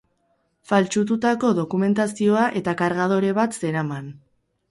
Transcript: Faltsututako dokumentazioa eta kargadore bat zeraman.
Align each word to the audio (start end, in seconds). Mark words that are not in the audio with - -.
Faltsututako 0.69 1.51
dokumentazioa 1.59 2.47
eta 2.61 2.75
kargadore 2.81 3.31
bat 3.41 3.59
zeraman. 3.65 4.09